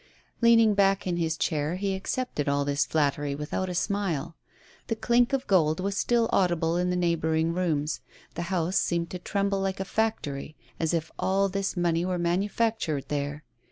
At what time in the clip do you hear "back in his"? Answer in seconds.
0.73-1.37